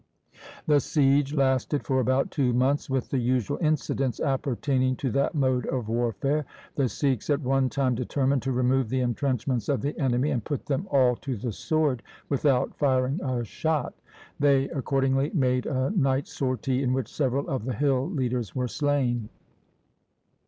[0.65, 5.67] The siege lasted for about two months, with the usual incidents appertaining to that mode
[5.67, 6.45] of war fare.
[6.73, 10.65] The Sikhs at one time determined to remove the entrenchments of the enemy, and put
[10.65, 13.93] them all to the sword without firing a shot.
[14.39, 18.67] They accord ingly made a night sortie in which several of the hill leaders were
[18.67, 19.29] slain.